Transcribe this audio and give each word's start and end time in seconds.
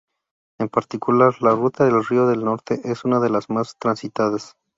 En 0.57 0.67
particular 0.67 1.35
la 1.43 1.51
ruta 1.51 1.85
del 1.85 2.03
Río 2.03 2.25
del 2.25 2.43
Norte 2.43 2.81
es 2.85 3.05
una 3.05 3.19
de 3.19 3.29
las 3.29 3.51
más 3.51 3.77
transitadas. 3.77 4.55